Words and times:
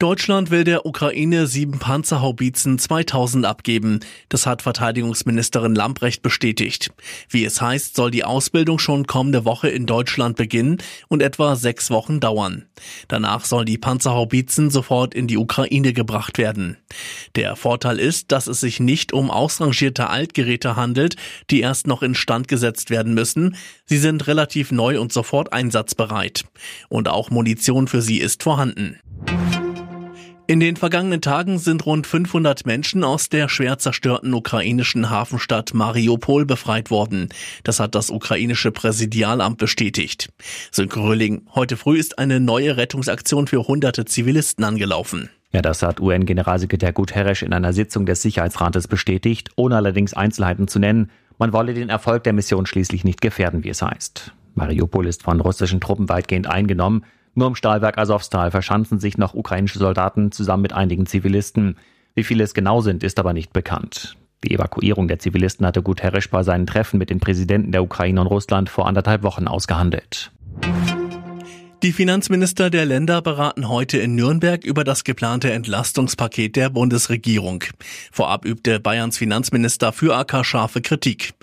Deutschland 0.00 0.50
will 0.50 0.64
der 0.64 0.86
Ukraine 0.86 1.46
sieben 1.46 1.78
Panzerhaubitzen 1.78 2.78
2000 2.78 3.46
abgeben. 3.46 4.00
Das 4.28 4.44
hat 4.44 4.60
Verteidigungsministerin 4.62 5.74
Lamprecht 5.74 6.20
bestätigt. 6.20 6.90
Wie 7.28 7.44
es 7.44 7.60
heißt, 7.60 7.94
soll 7.94 8.10
die 8.10 8.24
Ausbildung 8.24 8.78
schon 8.78 9.06
kommende 9.06 9.44
Woche 9.44 9.68
in 9.68 9.86
Deutschland 9.86 10.36
beginnen 10.36 10.78
und 11.08 11.22
etwa 11.22 11.54
sechs 11.54 11.90
Wochen 11.90 12.18
dauern. 12.18 12.66
Danach 13.06 13.44
sollen 13.44 13.66
die 13.66 13.78
Panzerhaubitzen 13.78 14.68
sofort 14.68 15.14
in 15.14 15.28
die 15.28 15.38
Ukraine 15.38 15.92
gebracht 15.92 16.38
werden. 16.38 16.76
Der 17.36 17.54
Vorteil 17.54 18.00
ist, 18.00 18.32
dass 18.32 18.48
es 18.48 18.60
sich 18.60 18.80
nicht 18.80 19.12
um 19.12 19.30
ausrangierte 19.30 20.10
Altgeräte 20.10 20.74
handelt, 20.74 21.16
die 21.50 21.60
erst 21.60 21.86
noch 21.86 22.02
instand 22.02 22.48
gesetzt 22.48 22.90
werden 22.90 23.14
müssen. 23.14 23.56
Sie 23.86 23.98
sind 23.98 24.26
relativ 24.26 24.72
neu 24.72 25.00
und 25.00 25.12
sofort 25.12 25.52
einsatzbereit. 25.52 26.44
Und 26.88 27.08
auch 27.08 27.30
Munition 27.30 27.86
für 27.86 28.02
sie 28.02 28.18
ist 28.18 28.42
vorhanden. 28.42 28.98
In 30.46 30.60
den 30.60 30.76
vergangenen 30.76 31.22
Tagen 31.22 31.58
sind 31.58 31.86
rund 31.86 32.06
500 32.06 32.66
Menschen 32.66 33.02
aus 33.02 33.30
der 33.30 33.48
schwer 33.48 33.78
zerstörten 33.78 34.34
ukrainischen 34.34 35.08
Hafenstadt 35.08 35.72
Mariupol 35.72 36.44
befreit 36.44 36.90
worden. 36.90 37.30
Das 37.62 37.80
hat 37.80 37.94
das 37.94 38.10
ukrainische 38.10 38.70
Präsidialamt 38.70 39.56
bestätigt. 39.56 40.28
Sönke 40.70 41.00
Röhling, 41.00 41.46
heute 41.54 41.78
früh 41.78 41.98
ist 41.98 42.18
eine 42.18 42.40
neue 42.40 42.76
Rettungsaktion 42.76 43.46
für 43.46 43.66
hunderte 43.66 44.04
Zivilisten 44.04 44.66
angelaufen. 44.66 45.30
Ja, 45.52 45.62
das 45.62 45.82
hat 45.82 45.98
UN-Generalsekretär 45.98 46.92
Guterres 46.92 47.40
in 47.40 47.54
einer 47.54 47.72
Sitzung 47.72 48.04
des 48.04 48.20
Sicherheitsrates 48.20 48.86
bestätigt, 48.86 49.48
ohne 49.56 49.76
allerdings 49.76 50.12
Einzelheiten 50.12 50.68
zu 50.68 50.78
nennen. 50.78 51.10
Man 51.38 51.54
wolle 51.54 51.72
den 51.72 51.88
Erfolg 51.88 52.22
der 52.24 52.34
Mission 52.34 52.66
schließlich 52.66 53.02
nicht 53.02 53.22
gefährden, 53.22 53.64
wie 53.64 53.70
es 53.70 53.80
heißt. 53.80 54.34
Mariupol 54.56 55.06
ist 55.06 55.22
von 55.22 55.40
russischen 55.40 55.80
Truppen 55.80 56.10
weitgehend 56.10 56.48
eingenommen. 56.48 57.02
Nur 57.34 57.48
im 57.48 57.54
Stahlwerk 57.54 57.98
Asowstal 57.98 58.50
verschanzen 58.50 59.00
sich 59.00 59.18
noch 59.18 59.34
ukrainische 59.34 59.78
Soldaten 59.78 60.30
zusammen 60.30 60.62
mit 60.62 60.72
einigen 60.72 61.06
Zivilisten. 61.06 61.76
Wie 62.14 62.24
viele 62.24 62.44
es 62.44 62.54
genau 62.54 62.80
sind, 62.80 63.02
ist 63.02 63.18
aber 63.18 63.32
nicht 63.32 63.52
bekannt. 63.52 64.16
Die 64.44 64.54
Evakuierung 64.54 65.08
der 65.08 65.18
Zivilisten 65.18 65.66
hatte 65.66 65.82
Guterres 65.82 66.28
bei 66.28 66.42
seinen 66.42 66.66
Treffen 66.66 66.98
mit 66.98 67.10
den 67.10 67.18
Präsidenten 67.18 67.72
der 67.72 67.82
Ukraine 67.82 68.20
und 68.20 68.26
Russland 68.26 68.68
vor 68.68 68.86
anderthalb 68.86 69.22
Wochen 69.22 69.48
ausgehandelt. 69.48 70.30
Die 71.84 71.92
Finanzminister 71.92 72.70
der 72.70 72.86
Länder 72.86 73.20
beraten 73.20 73.68
heute 73.68 73.98
in 73.98 74.14
Nürnberg 74.14 74.64
über 74.64 74.84
das 74.84 75.04
geplante 75.04 75.52
Entlastungspaket 75.52 76.56
der 76.56 76.70
Bundesregierung. 76.70 77.62
Vorab 78.10 78.46
übte 78.46 78.80
Bayerns 78.80 79.18
Finanzminister 79.18 79.92
für 79.92 80.16
AK 80.16 80.46
scharfe 80.46 80.80
Kritik. 80.80 81.34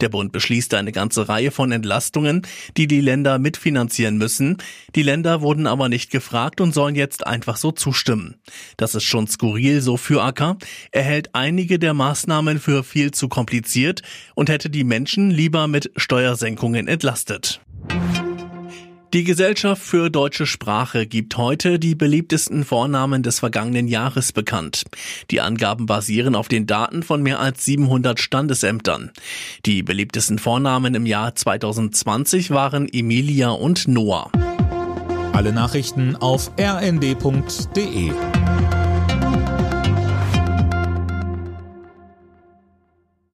Der 0.00 0.08
Bund 0.08 0.32
beschließt 0.32 0.72
eine 0.72 0.92
ganze 0.92 1.28
Reihe 1.28 1.50
von 1.50 1.70
Entlastungen, 1.70 2.46
die 2.78 2.86
die 2.86 3.02
Länder 3.02 3.38
mitfinanzieren 3.38 4.16
müssen. 4.16 4.56
Die 4.94 5.02
Länder 5.02 5.42
wurden 5.42 5.66
aber 5.66 5.90
nicht 5.90 6.10
gefragt 6.10 6.62
und 6.62 6.72
sollen 6.72 6.94
jetzt 6.94 7.26
einfach 7.26 7.58
so 7.58 7.70
zustimmen. 7.70 8.36
Das 8.78 8.94
ist 8.94 9.04
schon 9.04 9.26
skurril, 9.26 9.82
so 9.82 9.98
für 9.98 10.22
AK. 10.22 10.56
Er 10.92 11.02
hält 11.02 11.34
einige 11.34 11.78
der 11.78 11.92
Maßnahmen 11.92 12.58
für 12.58 12.84
viel 12.84 13.10
zu 13.10 13.28
kompliziert 13.28 14.00
und 14.34 14.48
hätte 14.48 14.70
die 14.70 14.84
Menschen 14.84 15.30
lieber 15.30 15.68
mit 15.68 15.90
Steuersenkungen 15.96 16.88
entlastet. 16.88 17.60
Die 19.12 19.24
Gesellschaft 19.24 19.82
für 19.82 20.08
deutsche 20.08 20.46
Sprache 20.46 21.04
gibt 21.04 21.36
heute 21.36 21.80
die 21.80 21.96
beliebtesten 21.96 22.64
Vornamen 22.64 23.24
des 23.24 23.40
vergangenen 23.40 23.88
Jahres 23.88 24.32
bekannt. 24.32 24.84
Die 25.32 25.40
Angaben 25.40 25.86
basieren 25.86 26.36
auf 26.36 26.46
den 26.46 26.66
Daten 26.66 27.02
von 27.02 27.20
mehr 27.20 27.40
als 27.40 27.64
700 27.64 28.20
Standesämtern. 28.20 29.10
Die 29.66 29.82
beliebtesten 29.82 30.38
Vornamen 30.38 30.94
im 30.94 31.06
Jahr 31.06 31.34
2020 31.34 32.52
waren 32.52 32.88
Emilia 32.88 33.50
und 33.50 33.88
Noah. 33.88 34.30
Alle 35.32 35.52
Nachrichten 35.52 36.14
auf 36.14 36.52
rnd.de 36.56 38.12